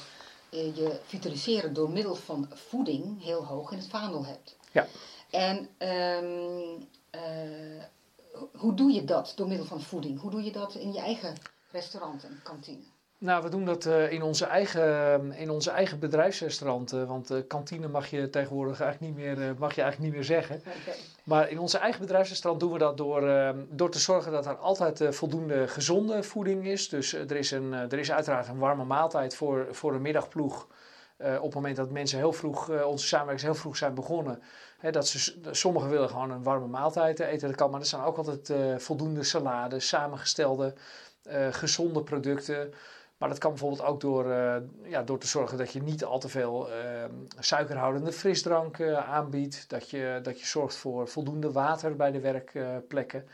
je 0.52 1.00
vitaliseren 1.04 1.72
door 1.72 1.90
middel 1.90 2.14
van 2.14 2.48
voeding 2.54 3.22
heel 3.22 3.44
hoog 3.44 3.70
in 3.72 3.78
het 3.78 3.88
vaandel 3.88 4.24
hebt. 4.24 4.56
Ja. 4.72 4.86
En 5.30 5.68
ehm, 5.78 6.80
eh, 7.10 7.84
ho- 8.32 8.50
hoe 8.52 8.74
doe 8.74 8.92
je 8.92 9.04
dat 9.04 9.32
door 9.36 9.48
middel 9.48 9.66
van 9.66 9.80
voeding? 9.80 10.20
Hoe 10.20 10.30
doe 10.30 10.42
je 10.44 10.52
dat 10.52 10.74
in 10.74 10.92
je 10.92 11.00
eigen 11.00 11.34
restaurant 11.70 12.24
en 12.24 12.40
kantine? 12.42 12.82
Nou, 13.22 13.42
we 13.42 13.48
doen 13.48 13.64
dat 13.64 13.86
eh, 13.86 14.12
in, 14.12 14.22
onze 14.22 14.44
eigen, 14.44 15.32
in 15.32 15.50
onze 15.50 15.70
eigen 15.70 15.98
bedrijfsrestaurant. 15.98 16.92
eh, 16.92 17.04
want 17.04 17.30
eh, 17.30 17.38
kantine 17.46 17.88
mag 17.88 18.06
je 18.06 18.30
tegenwoordig 18.30 18.80
eigenlijk 18.80 19.16
niet 19.16 19.24
meer, 19.24 19.54
mag 19.58 19.74
je 19.74 19.82
eigenlijk 19.82 19.98
niet 19.98 20.12
meer 20.12 20.24
zeggen. 20.24 20.62
Maar 21.24 21.50
in 21.50 21.58
onze 21.58 21.78
eigen 21.78 22.00
bedrijfsrestaurant 22.00 22.62
doen 22.62 22.72
we 22.72 22.78
dat 22.78 22.96
door, 22.96 23.28
eh, 23.28 23.50
door 23.68 23.90
te 23.90 23.98
zorgen 23.98 24.32
dat 24.32 24.46
er 24.46 24.56
altijd 24.56 25.04
voldoende 25.10 25.68
gezonde 25.68 26.22
voeding 26.22 26.66
is. 26.66 26.88
Dus 26.88 27.12
er, 27.12 27.36
is 27.36 27.50
een, 27.50 27.72
er 27.72 27.98
is 27.98 28.12
uiteraard 28.12 28.48
een 28.48 28.58
warme 28.58 28.84
maaltijd 28.84 29.34
voor, 29.34 29.66
voor 29.70 29.94
een 29.94 30.02
middagploeg. 30.02 30.66
Op 31.18 31.42
het 31.42 31.54
moment 31.54 31.76
dat 31.76 31.90
mensen 31.90 32.18
heel 32.18 32.32
vroeg, 32.32 32.84
onze 32.84 33.06
samenwerkers 33.06 33.46
heel 33.46 33.54
vroeg 33.54 33.76
zijn 33.76 33.94
begonnen. 33.94 34.42
Hè, 34.78 34.90
dat 34.90 35.08
ze, 35.08 35.34
sommigen 35.50 35.90
willen 35.90 36.08
gewoon 36.08 36.30
een 36.30 36.42
warme 36.42 36.66
maaltijd 36.66 37.20
eten. 37.20 37.48
Dat 37.48 37.56
kan, 37.56 37.70
maar 37.70 37.80
er 37.80 37.86
zijn 37.86 38.02
ook 38.02 38.16
altijd 38.16 38.52
voldoende 38.82 39.22
salades, 39.22 39.88
samengestelde, 39.88 40.74
gezonde 41.50 42.02
producten. 42.02 42.74
Maar 43.22 43.30
dat 43.30 43.40
kan 43.40 43.50
bijvoorbeeld 43.50 43.82
ook 43.82 44.00
door, 44.00 44.26
ja, 44.84 45.02
door 45.02 45.18
te 45.18 45.26
zorgen 45.26 45.58
dat 45.58 45.72
je 45.72 45.82
niet 45.82 46.04
al 46.04 46.18
te 46.18 46.28
veel 46.28 46.68
suikerhoudende 47.38 48.12
frisdrank 48.12 48.80
aanbiedt. 48.90 49.64
Dat 49.68 49.90
je, 49.90 50.20
dat 50.22 50.40
je 50.40 50.46
zorgt 50.46 50.74
voor 50.74 51.08
voldoende 51.08 51.52
water 51.52 51.96
bij 51.96 52.10
de 52.10 52.20
werkplekken. 52.20 53.26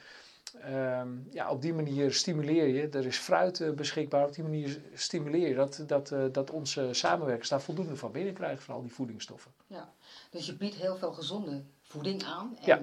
Ehm, 0.61 1.09
ja, 1.31 1.51
op 1.51 1.63
die 1.63 1.75
manier 1.75 2.13
stimuleer 2.13 2.67
je, 2.67 2.89
er 2.89 3.07
is 3.07 3.17
fruit 3.17 3.61
uh, 3.61 3.71
beschikbaar, 3.71 4.27
op 4.27 4.35
die 4.35 4.45
manier 4.45 4.81
stimuleer 4.95 5.49
je 5.49 5.55
dat, 5.55 5.85
dat, 5.87 6.15
dat 6.33 6.51
onze 6.51 6.89
samenwerkers 6.93 7.49
daar 7.49 7.63
voldoende 7.63 7.97
van 7.97 8.13
binnenkrijgen, 8.13 8.63
van 8.63 8.75
al 8.75 8.83
die 8.83 8.93
voedingsstoffen. 8.93 9.51
Ja, 9.67 9.93
dus 10.31 10.47
je 10.47 10.55
biedt 10.55 10.75
heel 10.75 10.97
veel 10.97 11.13
gezonde 11.13 11.63
voeding 11.83 12.25
aan. 12.25 12.57
En 12.61 12.67
ja. 12.67 12.81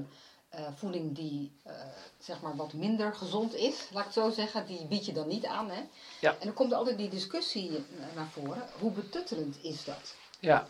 Uh, 0.60 0.68
voeding 0.76 1.16
die 1.16 1.52
zeg 2.20 2.42
maar 2.42 2.56
wat 2.56 2.74
minder 2.74 3.14
gezond 3.14 3.56
is, 3.56 3.90
laat 3.92 4.06
ik 4.06 4.14
het 4.14 4.24
zo 4.24 4.30
zeggen, 4.30 4.66
die 4.66 4.86
bied 4.86 5.06
je 5.06 5.14
dan 5.14 5.28
niet 5.28 5.46
aan. 5.46 5.70
Hè? 5.70 5.82
Ja. 6.22 6.32
En 6.32 6.46
dan 6.46 6.54
komt 6.54 6.72
er 6.72 6.78
altijd 6.78 6.98
die 6.98 7.10
discussie 7.10 7.86
naar 8.16 8.28
voren, 8.28 8.64
hoe 8.80 8.92
betuttelend 8.92 9.58
is 9.64 9.84
dat? 9.84 10.16
Ja, 10.40 10.68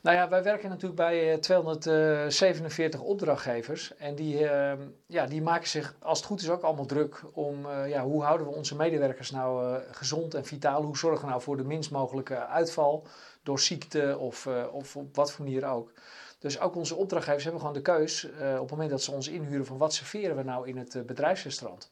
nou 0.00 0.16
ja, 0.16 0.28
wij 0.28 0.42
werken 0.42 0.68
natuurlijk 0.68 0.96
bij 0.96 1.38
247 1.38 3.00
eh, 3.00 3.06
opdrachtgevers. 3.06 3.96
En 3.96 4.14
die, 4.14 4.48
ehm, 4.48 4.80
ja, 5.06 5.26
die 5.26 5.42
maken 5.42 5.68
zich, 5.68 5.94
als 6.02 6.18
het 6.18 6.26
goed 6.26 6.40
is, 6.40 6.50
ook 6.50 6.62
allemaal 6.62 6.86
druk 6.86 7.22
om 7.32 7.66
uh, 7.66 7.88
ja, 7.88 8.02
hoe 8.02 8.22
houden 8.22 8.46
we 8.46 8.52
onze 8.52 8.76
medewerkers 8.76 9.30
nou 9.30 9.66
uh, 9.66 9.76
gezond 9.90 10.34
en 10.34 10.44
vitaal? 10.44 10.82
Hoe 10.82 10.96
zorgen 10.96 11.24
we 11.24 11.30
nou 11.30 11.42
voor 11.42 11.56
de 11.56 11.64
minst 11.64 11.90
mogelijke 11.90 12.46
uitval 12.46 13.06
door 13.42 13.60
ziekte 13.60 14.16
of, 14.18 14.48
of 14.72 14.96
op 14.96 15.16
wat 15.16 15.32
voor 15.32 15.44
manier 15.44 15.66
ook? 15.66 15.92
Dus 16.38 16.60
ook 16.60 16.76
onze 16.76 16.94
opdrachtgevers 16.94 17.42
hebben 17.42 17.60
gewoon 17.60 17.76
de 17.76 17.82
keus 17.82 18.24
op 18.24 18.60
het 18.60 18.70
moment 18.70 18.90
dat 18.90 19.02
ze 19.02 19.12
ons 19.12 19.28
inhuren 19.28 19.66
van 19.66 19.78
wat 19.78 19.94
serveren 19.94 20.36
we 20.36 20.42
nou 20.42 20.68
in 20.68 20.76
het 20.76 21.06
bedrijfsrestaurant. 21.06 21.90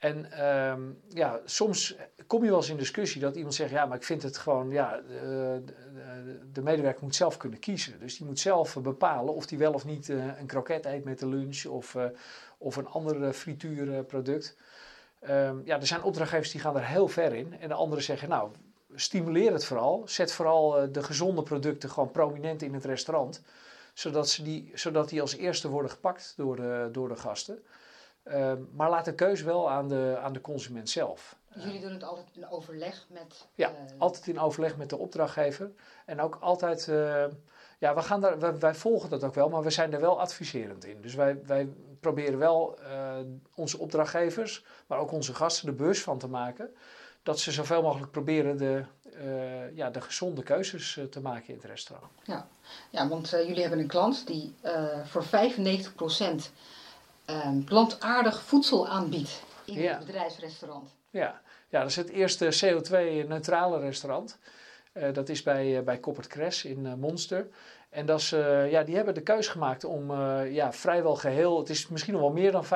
En 0.00 0.32
ehm, 0.32 0.80
ja, 1.08 1.40
soms 1.44 1.96
kom 2.26 2.42
je 2.42 2.48
wel 2.48 2.58
eens 2.58 2.68
in 2.68 2.76
discussie 2.76 3.20
dat 3.20 3.36
iemand 3.36 3.54
zegt: 3.54 3.70
Ja, 3.70 3.86
maar 3.86 3.96
ik 3.96 4.04
vind 4.04 4.22
het 4.22 4.36
gewoon, 4.36 4.70
ja, 4.70 4.96
de, 4.96 5.62
de, 5.64 6.38
de 6.52 6.62
medewerker 6.62 7.02
moet 7.02 7.14
zelf 7.14 7.36
kunnen 7.36 7.58
kiezen. 7.58 7.98
Dus 7.98 8.16
die 8.16 8.26
moet 8.26 8.38
zelf 8.38 8.78
bepalen 8.82 9.34
of 9.34 9.48
hij 9.48 9.58
wel 9.58 9.72
of 9.72 9.84
niet 9.84 10.08
een 10.08 10.46
kroket 10.46 10.84
eet 10.84 11.04
met 11.04 11.18
de 11.18 11.28
lunch 11.28 11.64
of, 11.64 11.96
of 12.58 12.76
een 12.76 12.86
ander 12.86 13.32
frituurproduct. 13.32 14.56
Um, 15.28 15.62
ja, 15.64 15.80
er 15.80 15.86
zijn 15.86 16.02
opdrachtgevers 16.02 16.50
die 16.50 16.60
gaan 16.60 16.76
er 16.76 16.86
heel 16.86 17.08
ver 17.08 17.34
in. 17.34 17.60
En 17.60 17.68
de 17.68 17.74
anderen 17.74 18.04
zeggen: 18.04 18.28
Nou, 18.28 18.50
stimuleer 18.94 19.52
het 19.52 19.64
vooral. 19.64 20.02
Zet 20.06 20.32
vooral 20.32 20.82
uh, 20.82 20.88
de 20.92 21.02
gezonde 21.02 21.42
producten 21.42 21.90
gewoon 21.90 22.10
prominent 22.10 22.62
in 22.62 22.74
het 22.74 22.84
restaurant. 22.84 23.42
Zodat, 23.94 24.28
ze 24.28 24.42
die, 24.42 24.70
zodat 24.74 25.08
die 25.08 25.20
als 25.20 25.36
eerste 25.36 25.68
worden 25.68 25.90
gepakt 25.90 26.34
door 26.36 26.56
de, 26.56 26.88
door 26.92 27.08
de 27.08 27.16
gasten. 27.16 27.62
Ehm, 28.22 28.58
maar 28.72 28.90
laat 28.90 29.04
de 29.04 29.14
keuze 29.14 29.44
wel 29.44 29.70
aan 29.70 29.88
de, 29.88 30.18
aan 30.22 30.32
de 30.32 30.40
consument 30.40 30.90
zelf. 30.90 31.36
Dus 31.54 31.64
jullie 31.64 31.80
doen 31.80 31.92
het 31.92 32.04
altijd 32.04 32.26
in 32.32 32.48
overleg 32.48 33.06
met... 33.08 33.48
Ja, 33.54 33.70
uh, 33.70 33.76
altijd 33.98 34.26
in 34.26 34.38
overleg 34.38 34.76
met 34.76 34.90
de 34.90 34.96
opdrachtgever. 34.96 35.70
En 36.06 36.20
ook 36.20 36.38
altijd... 36.40 36.86
Uh, 36.86 37.24
ja, 37.78 37.94
we 37.94 38.02
gaan 38.02 38.20
daar, 38.20 38.38
wij, 38.38 38.58
wij, 38.58 38.74
volgen 38.74 39.10
dat 39.10 39.24
ook 39.24 39.34
wel, 39.34 39.48
maar 39.48 39.62
we 39.62 39.70
zijn 39.70 39.92
er 39.92 40.00
wel 40.00 40.20
adviserend 40.20 40.84
in. 40.84 41.00
Dus 41.00 41.14
wij, 41.14 41.40
wij 41.46 41.68
proberen 42.00 42.38
wel 42.38 42.78
onze 43.54 43.78
opdrachtgevers, 43.78 44.64
maar 44.86 44.98
ook 44.98 45.12
onze 45.12 45.34
gasten 45.34 45.66
de 45.66 45.72
beurs 45.72 46.02
van 46.02 46.18
te 46.18 46.28
maken. 46.28 46.74
Dat 47.22 47.40
ze 47.40 47.52
zoveel 47.52 47.82
mogelijk 47.82 48.10
proberen 48.10 48.56
de, 48.56 48.84
ja, 49.74 49.90
de 49.90 50.00
gezonde 50.00 50.42
keuzes 50.42 50.98
te 51.10 51.20
maken 51.20 51.48
in 51.48 51.54
het 51.54 51.64
restaurant. 51.64 52.12
Ja, 52.24 52.48
ja 52.90 53.08
want 53.08 53.30
jullie 53.30 53.60
hebben 53.60 53.78
een 53.78 53.86
klant 53.86 54.26
die 54.26 54.54
voor 55.04 55.24
95% 55.24 55.28
um, 57.26 57.64
plantaardig 57.64 58.42
voedsel 58.42 58.88
aanbiedt 58.88 59.42
in 59.64 59.88
het 59.88 59.98
bedrijfsrestaurant. 59.98 60.88
Ja. 61.10 61.40
ja, 61.68 61.80
dat 61.80 61.88
is 61.88 61.96
het 61.96 62.08
eerste 62.08 62.44
CO2-neutrale 62.64 63.78
restaurant. 63.78 64.38
Dat 65.12 65.28
is 65.28 65.42
bij, 65.42 65.84
bij 65.84 65.98
Koppert 65.98 66.26
Cres 66.26 66.64
in 66.64 66.98
Monster. 66.98 67.48
En 67.90 68.06
dat 68.06 68.20
is, 68.20 68.30
ja, 68.70 68.82
die 68.82 68.96
hebben 68.96 69.14
de 69.14 69.22
keus 69.22 69.48
gemaakt 69.48 69.84
om 69.84 70.12
ja, 70.44 70.72
vrijwel 70.72 71.16
geheel, 71.16 71.58
het 71.58 71.68
is 71.68 71.88
misschien 71.88 72.12
nog 72.12 72.22
wel 72.22 72.32
meer 72.32 72.52
dan 72.52 72.64
35% 72.64 72.68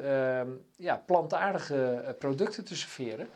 ehm, 0.00 0.48
ja, 0.76 1.02
plantaardige 1.06 2.16
producten 2.18 2.64
te 2.64 2.76
serveren. 2.76 3.28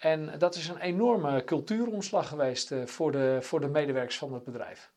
En 0.00 0.38
dat 0.38 0.54
is 0.54 0.68
een 0.68 0.80
enorme 0.80 1.44
cultuuromslag 1.44 2.28
geweest 2.28 2.72
voor, 2.84 3.12
de, 3.12 3.38
voor 3.40 3.60
de 3.60 3.68
medewerkers 3.68 4.18
van 4.18 4.32
het 4.32 4.44
bedrijf. 4.44 4.92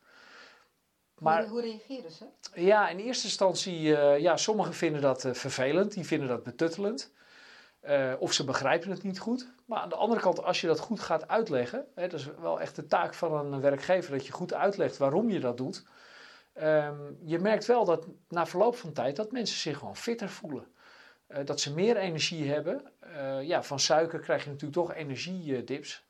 Maar, 1.18 1.48
hoe, 1.48 1.62
reageren 1.62 2.12
ze? 2.12 2.26
Ja, 2.54 2.90
in 2.90 3.00
eerste 3.00 3.26
instantie, 3.26 3.80
uh, 3.82 4.20
ja, 4.20 4.38
sommigen 4.38 4.74
vinden 4.74 5.02
dat 5.02 5.24
uh, 5.24 5.34
vervelend, 5.34 5.94
die 5.94 6.06
vinden 6.06 6.28
dat 6.28 6.44
betuttelend. 6.44 7.12
Uh, 7.84 8.14
of 8.20 8.34
ze 8.34 8.44
begrijpen 8.44 8.90
het 8.90 9.04
niet 9.04 9.20
goed. 9.20 9.52
Maar 9.66 9.80
aan 9.80 9.90
de 9.90 9.96
andere 9.96 10.22
kant, 10.22 10.44
als 10.44 10.62
je 10.62 10.68
dat 10.68 10.80
goed 10.80 11.00
gaat 11.00 11.28
uitleggen, 11.28 11.86
hè, 11.96 12.08
dat 12.08 12.20
is 12.20 12.28
wel 12.42 12.62
echt 12.62 12.76
de 12.76 12.86
taak 12.86 13.14
van 13.14 13.54
een 13.54 13.62
werkgever, 13.62 14.12
dat 14.12 14.26
je 14.26 14.34
goed 14.34 14.54
uitlegt 14.54 14.98
waarom 14.98 15.30
je 15.30 15.40
dat 15.40 15.58
doet. 15.58 15.86
Um, 16.62 17.18
je 17.24 17.40
merkt 17.40 17.66
wel 17.66 17.86
dat 17.86 18.08
na 18.28 18.46
verloop 18.46 18.76
van 18.76 18.94
tijd 18.94 19.16
dat 19.16 19.32
mensen 19.32 19.58
zich 19.58 19.78
gewoon 19.78 19.96
fitter 19.96 20.30
voelen. 20.30 20.68
Dat 21.46 21.60
ze 21.60 21.74
meer 21.74 21.98
energie 21.98 22.52
hebben. 22.52 22.82
ja, 23.42 23.64
van 23.64 23.80
suiker 23.80 24.20
krijg 24.20 24.44
je 24.44 24.50
natuurlijk 24.50 24.88
toch 24.88 24.94
energiedips. 24.94 26.06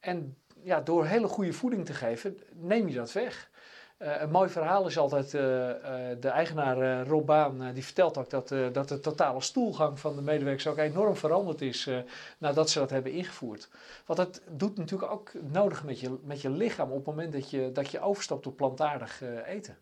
En 0.00 0.36
ja, 0.62 0.80
door 0.80 1.06
hele 1.06 1.28
goede 1.28 1.52
voeding 1.52 1.86
te 1.86 1.94
geven, 1.94 2.38
neem 2.52 2.88
je 2.88 2.94
dat 2.94 3.12
weg. 3.12 3.50
Uh, 3.98 4.20
een 4.20 4.30
mooi 4.30 4.48
verhaal 4.48 4.86
is 4.86 4.98
altijd, 4.98 5.30
de 5.30 6.28
eigenaar 6.28 7.06
Rob 7.06 7.26
Baan, 7.26 7.72
die 7.72 7.84
vertelt 7.84 8.18
ook 8.18 8.30
dat, 8.30 8.48
dat 8.72 8.88
de 8.88 9.00
totale 9.00 9.40
stoelgang 9.40 10.00
van 10.00 10.16
de 10.16 10.22
medewerkers 10.22 10.66
ook 10.66 10.78
enorm 10.78 11.16
veranderd 11.16 11.60
is 11.60 11.90
nadat 12.38 12.70
ze 12.70 12.78
dat 12.78 12.90
hebben 12.90 13.12
ingevoerd. 13.12 13.68
Want 14.06 14.18
dat 14.18 14.40
doet 14.50 14.76
natuurlijk 14.76 15.12
ook 15.12 15.32
nodig 15.52 15.84
met 15.84 16.00
je, 16.00 16.18
met 16.22 16.40
je 16.40 16.50
lichaam 16.50 16.90
op 16.90 16.96
het 16.96 17.06
moment 17.06 17.32
dat 17.32 17.50
je, 17.50 17.72
dat 17.72 17.90
je 17.90 18.00
overstapt 18.00 18.46
op 18.46 18.56
plantaardig 18.56 19.22
eten. 19.46 19.76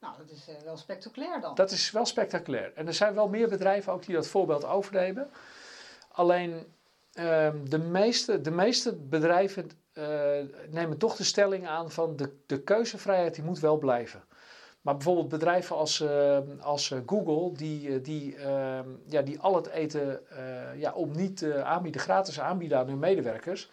Nou 0.00 0.14
dat 0.18 0.30
is 0.30 0.48
wel 0.64 0.76
spectaculair 0.76 1.40
dan. 1.40 1.54
Dat 1.54 1.70
is 1.70 1.90
wel 1.90 2.06
spectaculair. 2.06 2.72
En 2.74 2.86
er 2.86 2.94
zijn 2.94 3.14
wel 3.14 3.28
meer 3.28 3.48
bedrijven 3.48 3.92
ook 3.92 4.06
die 4.06 4.14
dat 4.14 4.26
voorbeeld 4.26 4.64
overnemen. 4.64 5.30
Alleen 6.08 6.72
ehm, 7.12 7.64
de, 7.64 7.78
meeste, 7.78 8.40
de 8.40 8.50
meeste 8.50 8.96
bedrijven 8.96 9.70
uh, 9.94 10.06
nemen 10.68 10.98
toch 10.98 11.16
de 11.16 11.24
stelling 11.24 11.66
aan 11.66 11.90
van 11.90 12.16
de, 12.16 12.36
de 12.46 12.62
keuzevrijheid 12.62 13.34
die 13.34 13.44
moet 13.44 13.58
wel 13.58 13.78
blijven. 13.78 14.24
Maar 14.80 14.94
bijvoorbeeld 14.94 15.28
bedrijven 15.28 15.76
als, 15.76 16.00
uh, 16.00 16.38
als 16.60 16.94
Google, 17.06 17.52
die, 17.56 18.00
die, 18.00 18.36
uh, 18.36 18.78
ja, 19.06 19.22
die 19.22 19.40
al 19.40 19.54
het 19.54 19.66
eten 19.66 20.20
ja, 20.76 20.92
om 20.92 21.10
niet 21.16 21.44
aanbieden, 21.44 22.00
gratis 22.00 22.40
aanbieden 22.40 22.78
aan 22.78 22.88
hun 22.88 22.98
medewerkers, 22.98 23.70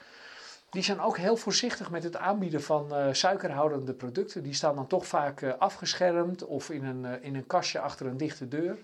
die 0.78 0.86
zijn 0.86 1.00
ook 1.00 1.18
heel 1.18 1.38
voorzichtig 1.38 1.92
met 1.92 2.04
het 2.04 2.18
aanbieden 2.18 2.62
van 2.62 3.16
suikerhoudende 3.16 3.94
producten. 3.94 4.44
Die 4.44 4.54
staan 4.54 4.76
dan 4.76 4.88
toch 4.88 5.08
vaak 5.08 5.44
afgeschermd 5.44 6.46
of 6.46 6.70
in 6.70 6.86
een, 6.86 7.22
in 7.22 7.36
een 7.36 7.48
kastje 7.48 7.80
achter 7.80 8.06
een 8.06 8.18
dichte 8.18 8.48
deur. 8.48 8.78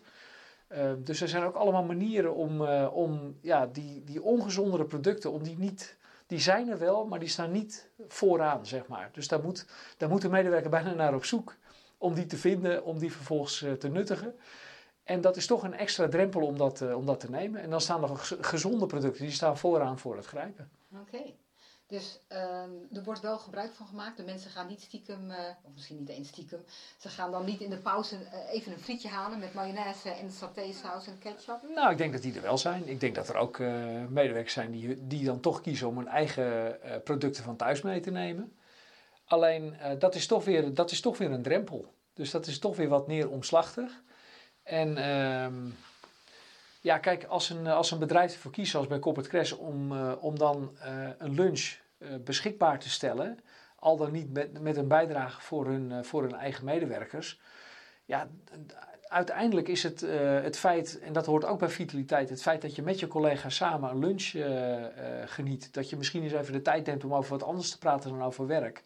dus 0.97 1.21
er 1.21 1.27
zijn 1.27 1.43
ook 1.43 1.55
allemaal 1.55 1.83
manieren 1.83 2.35
om, 2.35 2.61
om 2.87 3.37
ja, 3.41 3.67
die, 3.67 4.03
die 4.03 4.23
ongezondere 4.23 4.85
producten, 4.85 5.31
om 5.31 5.43
die 5.43 5.57
niet 5.57 5.97
die 6.27 6.39
zijn 6.39 6.69
er 6.69 6.79
wel, 6.79 7.05
maar 7.05 7.19
die 7.19 7.29
staan 7.29 7.51
niet 7.51 7.89
vooraan, 8.07 8.65
zeg 8.65 8.87
maar. 8.87 9.09
Dus 9.11 9.27
daar 9.27 9.41
moet, 9.41 9.65
daar 9.97 10.09
moet 10.09 10.21
de 10.21 10.29
medewerker 10.29 10.69
bijna 10.79 10.93
naar 10.93 11.13
op 11.13 11.25
zoek 11.25 11.55
om 11.97 12.13
die 12.13 12.25
te 12.25 12.37
vinden, 12.37 12.83
om 12.83 12.99
die 12.99 13.11
vervolgens 13.11 13.65
te 13.79 13.89
nuttigen. 13.89 14.35
En 15.03 15.21
dat 15.21 15.37
is 15.37 15.47
toch 15.47 15.63
een 15.63 15.73
extra 15.73 16.07
drempel 16.07 16.41
om 16.41 16.57
dat, 16.57 16.93
om 16.93 17.05
dat 17.05 17.19
te 17.19 17.29
nemen. 17.29 17.61
En 17.61 17.69
dan 17.69 17.81
staan 17.81 18.03
er 18.03 18.17
gezonde 18.41 18.85
producten, 18.85 19.23
die 19.23 19.33
staan 19.33 19.57
vooraan 19.57 19.99
voor 19.99 20.15
het 20.15 20.25
grijpen. 20.25 20.69
Oké. 21.01 21.41
Dus 21.93 22.19
uh, 22.31 22.37
er 22.97 23.03
wordt 23.03 23.21
wel 23.21 23.37
gebruik 23.37 23.73
van 23.73 23.87
gemaakt. 23.87 24.17
De 24.17 24.23
mensen 24.23 24.51
gaan 24.51 24.67
niet 24.67 24.81
stiekem, 24.81 25.31
uh, 25.31 25.37
of 25.63 25.71
misschien 25.73 25.97
niet 25.97 26.09
eens 26.09 26.27
stiekem, 26.27 26.63
ze 26.97 27.09
gaan 27.09 27.31
dan 27.31 27.45
niet 27.45 27.61
in 27.61 27.69
de 27.69 27.77
pauze 27.77 28.15
uh, 28.15 28.53
even 28.53 28.71
een 28.71 28.79
frietje 28.79 29.07
halen 29.07 29.39
met 29.39 29.53
mayonaise 29.53 30.09
en 30.09 30.31
satésaus 30.31 31.07
en 31.07 31.17
ketchup. 31.19 31.61
Nou, 31.75 31.91
ik 31.91 31.97
denk 31.97 32.13
dat 32.13 32.21
die 32.21 32.35
er 32.35 32.41
wel 32.41 32.57
zijn. 32.57 32.87
Ik 32.87 32.99
denk 32.99 33.15
dat 33.15 33.29
er 33.29 33.35
ook 33.35 33.57
uh, 33.57 34.05
medewerkers 34.09 34.53
zijn 34.53 34.71
die, 34.71 35.07
die 35.07 35.25
dan 35.25 35.39
toch 35.39 35.61
kiezen 35.61 35.87
om 35.87 35.97
hun 35.97 36.07
eigen 36.07 36.79
producten 37.03 37.43
van 37.43 37.55
thuis 37.55 37.81
mee 37.81 37.99
te 37.99 38.11
nemen. 38.11 38.57
Alleen 39.25 39.75
dat, 39.99 40.15
is 40.15 40.27
toch 40.27 40.45
weer, 40.45 40.73
dat 40.73 40.91
is 40.91 41.01
toch 41.01 41.17
weer 41.17 41.31
een 41.31 41.43
drempel. 41.43 41.93
Dus 42.13 42.31
dat 42.31 42.47
is 42.47 42.59
toch 42.59 42.75
weer 42.75 42.89
wat 42.89 43.07
meer 43.07 43.29
omslachtig. 43.29 44.01
En 44.63 44.97
ehm, 44.97 45.69
ja, 46.81 46.97
kijk, 46.97 47.23
als 47.23 47.49
een, 47.49 47.67
als 47.67 47.91
een 47.91 47.99
bedrijf 47.99 48.33
ervoor 48.33 48.51
kiest, 48.51 48.71
zoals 48.71 48.87
bij 48.87 48.99
Corporate 48.99 49.29
Crash, 49.29 49.51
om, 49.51 50.01
om 50.13 50.37
dan 50.37 50.77
een 51.17 51.33
lunch 51.33 51.81
eh, 51.82 51.82
beschikbaar 52.23 52.79
te 52.79 52.89
stellen, 52.89 53.39
al 53.83 53.97
dan 53.97 54.11
niet 54.11 54.33
met, 54.33 54.61
met 54.61 54.77
een 54.77 54.87
bijdrage 54.87 55.41
voor 55.41 55.65
hun, 55.67 55.91
eh, 55.91 56.03
voor 56.03 56.21
hun 56.21 56.35
eigen 56.35 56.65
medewerkers. 56.65 57.39
Ja, 58.05 58.27
uiteindelijk 59.07 59.67
is 59.67 59.83
het 59.83 60.01
uh, 60.01 60.41
het 60.41 60.57
feit, 60.57 60.99
en 60.99 61.13
dat 61.13 61.25
hoort 61.25 61.45
ook 61.45 61.59
bij 61.59 61.69
vitaliteit, 61.69 62.29
het 62.29 62.41
feit 62.41 62.61
dat 62.61 62.75
je 62.75 62.81
met 62.81 62.99
je 62.99 63.07
collega 63.07 63.49
samen 63.49 63.89
een 63.89 63.99
lunch 63.99 64.31
geniet. 65.25 65.73
Dat 65.73 65.89
je 65.89 65.97
misschien 65.97 66.23
eens 66.23 66.33
even 66.33 66.53
de 66.53 66.61
tijd 66.61 66.85
neemt 66.85 67.03
om 67.03 67.13
over 67.13 67.31
wat 67.31 67.43
anders 67.43 67.71
te 67.71 67.77
praten 67.77 68.09
dan 68.09 68.23
over 68.23 68.47
werk. 68.47 68.83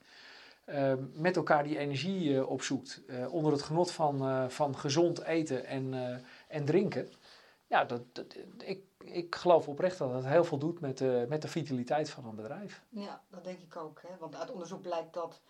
met 1.13 1.35
elkaar 1.35 1.63
die 1.63 1.77
energie 1.77 2.47
opzoekt. 2.47 3.01
onder 3.29 3.51
het 3.51 3.61
genot 3.61 3.91
van, 3.91 4.51
van 4.51 4.77
gezond 4.77 5.23
eten 5.23 5.65
en, 5.65 5.93
en 6.47 6.65
drinken. 6.65 7.09
ja, 7.67 7.85
dat, 7.85 8.01
ik, 8.57 8.79
ik 9.09 9.35
geloof 9.35 9.67
oprecht 9.67 9.97
dat 9.97 10.13
het 10.13 10.25
heel 10.25 10.43
veel 10.43 10.57
doet 10.57 10.79
met, 10.79 10.97
de 10.97 11.25
met 11.29 11.41
de 11.41 11.47
vitaliteit 11.47 12.09
van 12.09 12.25
een 12.25 12.35
bedrijf. 12.35 12.81
Ja, 12.89 13.21
dat 13.29 13.43
denk 13.43 13.59
ik 13.59 13.75
ook. 13.75 14.01
Hè? 14.01 14.17
Want 14.19 14.35
uit 14.35 14.51
onderzoek 14.51 14.81
blijkt 14.81 15.13
dat 15.13 15.41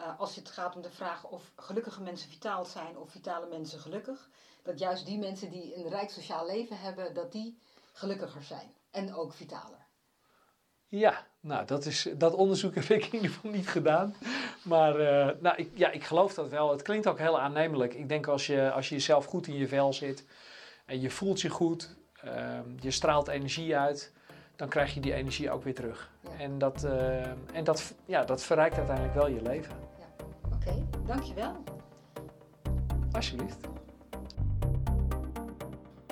uh, 0.00 0.20
als 0.20 0.36
het 0.36 0.48
gaat 0.48 0.76
om 0.76 0.82
de 0.82 0.90
vraag 0.90 1.24
of 1.24 1.52
gelukkige 1.56 2.02
mensen 2.02 2.30
vitaal 2.30 2.64
zijn 2.64 2.98
of 2.98 3.10
vitale 3.10 3.48
mensen 3.48 3.78
gelukkig, 3.78 4.28
dat 4.62 4.78
juist 4.78 5.06
die 5.06 5.18
mensen 5.18 5.50
die 5.50 5.76
een 5.76 5.88
rijk 5.88 6.10
sociaal 6.10 6.46
leven 6.46 6.78
hebben, 6.78 7.14
dat 7.14 7.32
die 7.32 7.58
gelukkiger 7.92 8.42
zijn 8.42 8.74
en 8.90 9.14
ook 9.14 9.32
vitaler. 9.32 9.86
Ja, 10.88 11.26
nou, 11.40 11.66
dat, 11.66 11.84
is, 11.84 12.08
dat 12.16 12.34
onderzoek 12.34 12.74
heb 12.74 12.84
ik 12.84 13.06
in 13.06 13.14
ieder 13.14 13.30
geval 13.30 13.50
niet 13.50 13.68
gedaan. 13.68 14.14
Maar 14.64 15.00
uh, 15.00 15.40
nou, 15.40 15.56
ik, 15.56 15.70
ja, 15.74 15.90
ik 15.90 16.04
geloof 16.04 16.34
dat 16.34 16.48
wel. 16.48 16.70
Het 16.70 16.82
klinkt 16.82 17.06
ook 17.06 17.18
heel 17.18 17.40
aannemelijk. 17.40 17.94
Ik 17.94 18.08
denk 18.08 18.26
als 18.26 18.46
je, 18.46 18.70
als 18.72 18.88
je 18.88 18.94
jezelf 18.94 19.24
goed 19.24 19.46
in 19.46 19.56
je 19.56 19.68
vel 19.68 19.92
zit 19.92 20.24
en 20.84 21.00
je 21.00 21.10
voelt 21.10 21.40
je 21.40 21.48
goed, 21.48 21.96
je 22.80 22.90
straalt 22.90 23.28
energie 23.28 23.76
uit, 23.76 24.12
dan 24.56 24.68
krijg 24.68 24.94
je 24.94 25.00
die 25.00 25.14
energie 25.14 25.50
ook 25.50 25.64
weer 25.64 25.74
terug. 25.74 26.10
En, 26.38 26.58
dat, 26.58 26.84
uh, 26.84 27.20
en 27.52 27.64
dat, 27.64 27.94
ja, 28.04 28.24
dat 28.24 28.42
verrijkt 28.42 28.76
uiteindelijk 28.76 29.14
wel 29.14 29.28
je 29.28 29.42
leven. 29.42 29.74
Ja. 29.98 30.24
Oké, 30.44 30.56
okay, 30.56 30.82
dankjewel. 31.06 31.52
Alsjeblieft. 33.12 33.58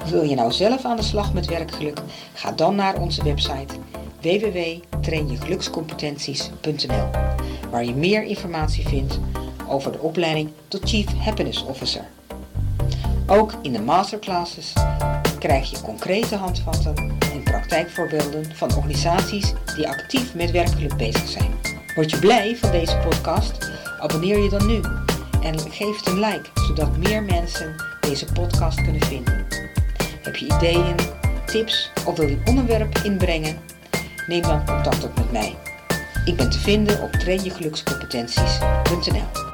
Wil 0.04 0.23
je 0.23 0.35
nou 0.35 0.52
zelf 0.52 0.85
aan 0.85 0.97
de 0.97 1.02
slag 1.02 1.35
met 1.35 1.47
werkgeluk? 1.47 1.99
Ga 2.35 2.52
dan 2.52 2.75
naar 2.75 3.00
onze 3.00 3.25
website 3.25 3.75
www.trainjegelukscompetenties.nl 4.21 7.11
waar 7.71 7.85
je 7.85 7.94
meer 7.94 8.23
informatie 8.23 8.88
vindt 8.88 9.18
over 9.68 9.92
de 9.92 9.99
opleiding 9.99 10.50
tot 10.68 10.88
Chief 10.88 11.18
Happiness 11.18 11.64
Officer. 11.64 12.04
Ook 13.26 13.52
in 13.62 13.73
de 13.73 13.80
masterclasses 13.80 14.73
krijg 15.44 15.70
je 15.70 15.80
concrete 15.80 16.36
handvatten 16.36 16.94
en 17.32 17.42
praktijkvoorbeelden 17.42 18.56
van 18.56 18.76
organisaties 18.76 19.52
die 19.76 19.88
actief 19.88 20.34
met 20.34 20.50
werkgeluk 20.50 20.96
bezig 20.96 21.28
zijn. 21.28 21.50
Word 21.94 22.10
je 22.10 22.18
blij 22.18 22.56
van 22.56 22.70
deze 22.70 22.96
podcast? 22.96 23.70
Abonneer 24.00 24.38
je 24.38 24.48
dan 24.48 24.66
nu 24.66 24.80
en 25.42 25.58
geef 25.58 25.96
het 25.96 26.06
een 26.06 26.18
like, 26.18 26.50
zodat 26.66 26.96
meer 26.96 27.22
mensen 27.22 27.74
deze 28.00 28.32
podcast 28.32 28.82
kunnen 28.82 29.02
vinden. 29.02 29.46
Heb 30.22 30.36
je 30.36 30.46
ideeën, 30.46 30.96
tips 31.46 31.90
of 32.06 32.16
wil 32.16 32.28
je 32.28 32.42
onderwerp 32.44 32.98
inbrengen? 32.98 33.58
Neem 34.26 34.42
dan 34.42 34.66
contact 34.66 35.04
op 35.04 35.14
met 35.14 35.32
mij. 35.32 35.56
Ik 36.24 36.36
ben 36.36 36.50
te 36.50 36.58
vinden 36.58 37.02
op 37.02 37.12
trainjegelukscompetenties.nl 37.12 39.53